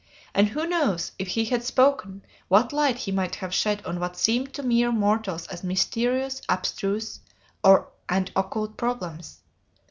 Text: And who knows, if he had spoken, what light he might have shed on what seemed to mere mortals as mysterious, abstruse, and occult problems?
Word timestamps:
And 0.33 0.47
who 0.49 0.65
knows, 0.65 1.11
if 1.19 1.27
he 1.27 1.45
had 1.45 1.63
spoken, 1.63 2.23
what 2.47 2.73
light 2.73 2.97
he 2.97 3.11
might 3.11 3.35
have 3.35 3.53
shed 3.53 3.85
on 3.85 3.99
what 3.99 4.17
seemed 4.17 4.51
to 4.55 4.63
mere 4.63 4.91
mortals 4.91 5.45
as 5.49 5.63
mysterious, 5.63 6.41
abstruse, 6.49 7.19
and 7.63 8.31
occult 8.35 8.77
problems? 8.77 9.41